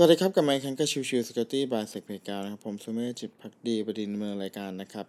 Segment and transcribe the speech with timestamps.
[0.00, 5.06] สวัสดีครับ กลับมาพบกันกับ Chill Chill Security by SecPlayground นะครับ ผมสุเมธจิตภักดีบดินทร์ ดำเนินรายการนะครับ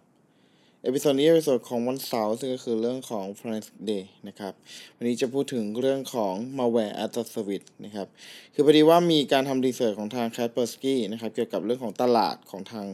[0.82, 4.52] episode นี้ episode ของวันเสาร์ซึ่งก็คือเรื่องของ Forensic Day นะครับ
[4.96, 8.06] วันนี้จะพูดถึงเรื่องของ malware as a service นะครับ
[8.54, 12.86] คือพอดีว่ามีการทำ research ของทาง Kaspersky นะครับ เกี่ยวกับเรื่องของตลาดของทาง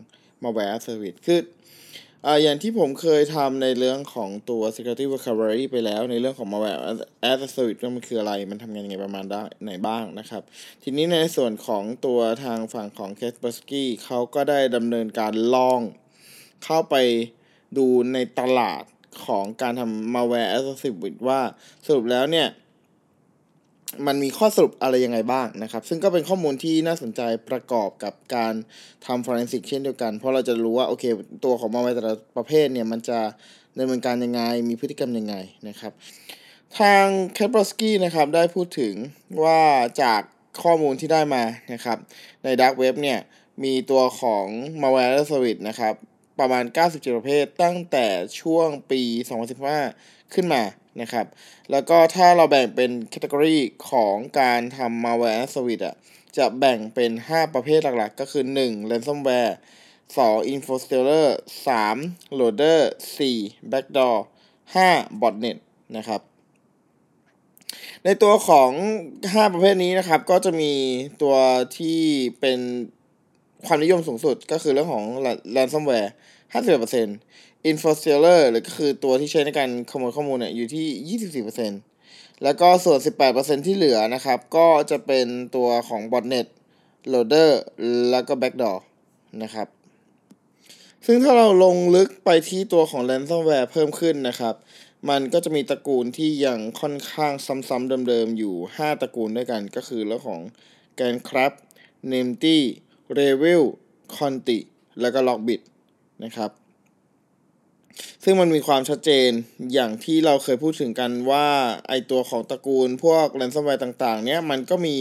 [0.43, 1.41] malware as a service คือ
[2.25, 6.81] อ่าอย่างที่ผมเคยทำในเรื่องของตัว security recovery ไปแล้ว ในเรื่องของ malware
[7.31, 10.43] as a service ว่ามันคืออะไร มันทำงานยังไงประมาณได้ไหนบ้างนะครับ
[10.83, 15.81] ทีนี้ในส่วนของตัวทางฝั่งของ Kaspersky เขาก็ได้ดำเนินการลอง
[16.65, 16.95] เข้าไป
[17.79, 18.83] ดูในตลาด
[19.27, 21.41] ของการทำ malware as a service ว่า
[21.87, 22.49] สรุปแล้วเนี่ย
[24.07, 28.55] มันมีข้อสรุปอะไรยังไงบ้างนะครับ ซึ่งก็เป็นข้อมูลที่น่าสนใจประกอบกับการ
[29.07, 31.05] ทำ forensic เช่นเดียวกัน เพราะเราจะรู้ว่าโอเค
[31.45, 33.19] ตัวของ malware แต่ละประเภทเนี่ยมันจะ
[33.79, 35.35] ดำเนินการยังไง มีพฤติกรรมยังไง
[35.69, 35.93] นะครับ
[36.79, 37.05] ทาง
[37.37, 38.95] k a p r o s k y นะครับได้พูดถึง
[39.43, 39.61] ว่า
[40.03, 40.21] จาก
[40.63, 41.99] ข้อมูลที่ได้มานะครับ
[42.45, 43.19] ใน Dark Web เนี่ย
[43.65, 44.47] มีตัวของ
[44.81, 45.95] malware as a service นะครับ
[46.39, 48.07] ประมาณ 97 ประเภท ตั้งแต่
[48.41, 49.03] ช่วงปี
[49.67, 50.63] 2015 ขึ้นมา
[51.01, 51.27] นะครับ
[51.71, 53.57] แล้วก็ถ้าเราแบ่งเป็นแคตตากรี
[53.91, 55.97] ของการทำ malware as a service อะ
[56.37, 58.91] จะแบ่งเป็น 5 ประเภทหลักๆ ก็คือ 1.
[58.91, 59.53] ransomware
[60.17, 60.53] 2.
[60.53, 61.29] info stealer
[61.67, 62.39] 3.
[62.39, 62.81] loader
[63.19, 63.73] 4.
[63.73, 64.17] backdoor
[64.75, 65.21] 5.
[65.21, 65.59] botnet
[65.97, 66.21] นะครับ
[68.05, 68.71] ในตัวของ
[69.15, 70.73] 5 ประเภทนี้นะครับ ก็จะมี
[71.23, 71.37] ตัว
[71.79, 72.01] ที่
[72.41, 72.61] เป็น
[73.67, 75.05] ความนิยมสูงสุดก็คือเรื่องของ
[75.57, 76.11] ransomware
[76.55, 82.99] 51% info stealer หรือก็คือตัวที่ใช้ในการขโมยข้อมูลเนี่ยอยู่ที่ 24%แล้วก็ส่วน
[83.33, 86.47] 18%ที่เหลือนะครับ ก็จะเป็นตัวของ botnet
[87.13, 87.51] loader
[88.11, 88.79] แล้วก็ backdoor
[89.43, 89.69] นะครับ
[91.07, 94.55] ซึ่งถ้าเราลงลึกไปที่ตัวของ ransomware เพิ่มขึ้นนะครับ
[95.11, 97.33] มันก็จะมีตระกูลที่ยังค่อนข้าง
[97.69, 100.41] ซ้ำๆเดิมๆอยู่ 5 ตระกูลด้วยกันก็คือเรื่องของ
[100.99, 101.53] g a n c r a b
[102.13, 102.59] n a m t y
[103.19, 103.63] r e v i l
[104.17, 104.59] Conti
[105.01, 105.61] แล้วก็ Lockbit
[106.25, 106.51] นะครับ
[108.25, 109.31] ซึ่งมันมีความชัดเจน
[109.73, 111.47] อย่างที่เราเคยพูดถึงกันว่า
[111.89, 114.97] ไอตัวของตระกูลพวก ransomware ต่างๆ เนี้ยมันก็มี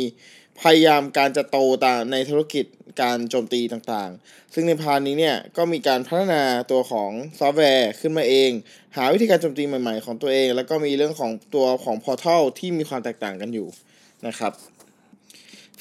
[0.62, 2.66] พยายามการจะโตต่างในธุรกิจ
[3.02, 8.52] การโจมตีต่างๆ ซึ่งใน part นี้เนี่ยก็มีการพัฒนาตัวของซอฟต์แวร์ขึ้นมาเอง
[8.96, 13.68] หาวิธีการโจมตีใหม่ๆของตัวเอง แล้วก็มีเรื่องของตัวของ portal ที่มีความแตกต่างกันอยู่
[14.28, 14.54] นะครับ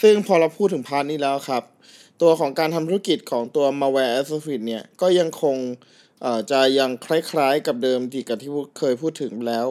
[0.02, 1.62] ซึ่งพอเราพูดถึง part นี้แล้วครับ
[2.22, 5.56] ตัวของการทำธุรกิจของตัว malware as a service เนี่ยก็ยังคง
[6.50, 9.66] จะยังคล้ายๆกับเดิมที่กับที่เคยพูดถึงแล้ว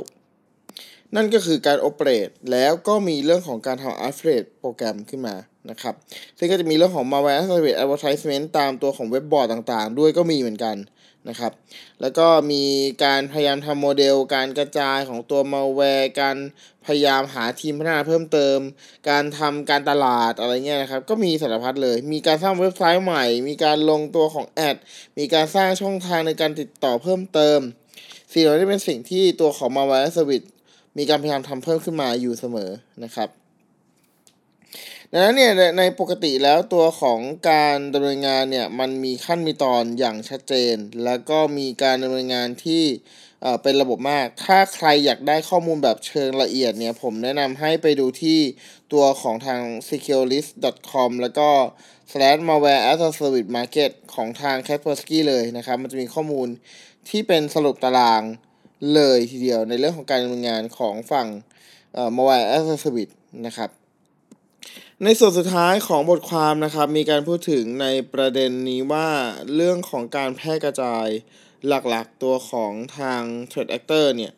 [1.16, 5.36] นั่นก็คือการโอเปรตแล้วก็มีเรื่องของการทำ affiliate โปรแกรมขึ้นมา
[5.70, 5.96] นะครับ
[6.38, 10.76] ซึ่งก็จะมีเรื่องของ malware as a service advertisement ตามตัวของเว็บบอร์ดต่างๆ ด้วยก็มีเหมือนกัน
[11.29, 11.51] นะครับ
[12.01, 12.63] แล้วก็มี
[13.03, 16.38] การพยายามทำโมเดล การกระจายของตัว malware การ
[16.85, 18.57] พยายามหาทีมพัฒนาเพิ่มเติม
[19.09, 24.75] การทำการตลาดอะไรเงี้ยนะครับ ก็มีสารพัดเลย มีการสร้างเว็บไซต์ใหม่ มีการลงตัวของแอด
[25.17, 27.59] มีการสร้างช่องทางในการติดต่อเพิ่มเติม
[28.31, 30.47] สิ่งเหล่านี้เป็นสิ่งที่ตัวของ malware service
[30.97, 32.69] มีการพยายามทำเพิ่มขึ้นมาอยู่เสมอ
[33.03, 33.43] นะครับ
[35.16, 37.19] ดังนั้นเนี่ยในปกติแล้วตัวของ
[37.51, 40.75] การดำเนินงานเนี่ยมันมีขั้นมีตอนอย่างชัดเจน
[41.06, 42.84] แล้วก็มีการดำเนินงานที่
[43.63, 48.40] เป็นระบบมาก ถ้าใครอยากได้ข้อมูลแบบเชิงละเอียดเนี่ยผมแนะนำให้ไปดูที่
[48.94, 51.50] ตัวของทาง securelist.com แล้วก็
[52.12, 56.47] slash malware as a service market ของทาง Kaspersky เลยนะครับ มันจะมีข้อมูล
[57.09, 58.22] ที่เป็นสรุปตาราง
[58.94, 61.28] เลยทีเดียวในเรื่องของการดำเนินงานของฝั่ง
[62.16, 63.16] malware as a service
[63.47, 63.83] นะครับ
[65.06, 69.09] ในส่วนสุดท้ายของบทความนะครับ มีการพูดถึงในประเด็นนี้ว่า
[69.56, 71.08] เรื่องของการแพร่กระจาย
[71.68, 73.22] หลักๆตัวของทาง
[73.52, 74.34] Threat Actor เนี่ย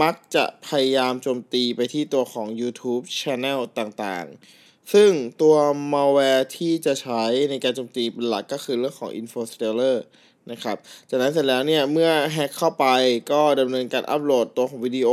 [0.00, 5.10] มักจะพยายามโจมตีไปที่ตัวของ YouTube Channel ต่างๆ ซึ่ง
[5.42, 5.56] ตัว
[5.92, 9.96] malware ที่จะใช้ในการโจมตีเป็นหลักก็คือเรื่องของ Info Stealer
[10.50, 10.76] นะครับ
[11.08, 12.86] จากนั้นเสร็จแล้วเนี่ย เมื่อแฮกเข้าไป
[13.32, 15.08] ก็ดำเนินการอัปโหลดตัวของวิดีโอ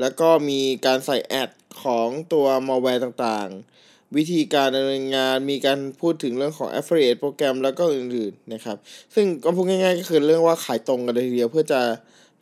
[0.00, 1.50] แล้วก็มีการใส่แอด
[1.82, 3.74] ของตัว malware ต่างๆ
[4.16, 8.76] วิธีการดำเนินงานมีการพูดถึงเรื่องของ affiliate โปรแกรมแล้วก็อื่นๆนะครับ
[9.14, 11.80] ซึ่งก็พูดง่ายๆ ก็คือเรื่องว่าขายตรงกันเลยทีเดียวเพื่อจะ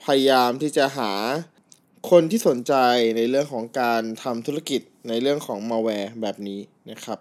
[0.04, 1.12] พยายามที่จะหา
[2.10, 2.74] คนที่สนใจ
[3.16, 6.60] ในเรื่องของการทำธุรกิจในเรื่องของ malware แบบนี้
[6.90, 7.18] นะครับ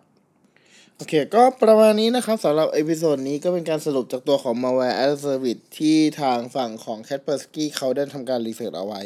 [0.95, 9.01] โอเค ก็ประมาณนี้นะครับสำหรับ episode นี้ก็เป็นการสรุปจากตัวของ malware as a service ที่ทางฝั่งของ Kaspersky เขาได้ทำการ research เอาไว้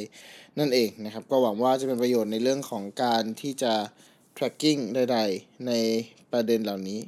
[0.59, 3.73] นั่นเองนะครับ ก็หวังว่าจะเป็นประโยชน์ในเรื่องของการที่จะ
[4.37, 5.71] tracking ใดๆ ใน
[6.31, 6.99] ประเด็นเหล่านี้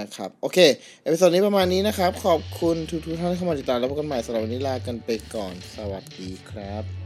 [0.00, 0.58] นะครับ โอเค
[1.02, 7.01] episode นี้ประมาณนี้นะครับ ขอบคุณทุกๆท่านที่เข้ามาติดตามแล้วพบกันใหม่สำหรับวันนี้ลากันไปก่อน สวัสดีครับ